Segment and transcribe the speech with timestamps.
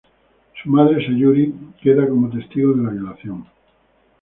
[0.63, 3.45] Su madre Sayuri queda como testigo de la violación.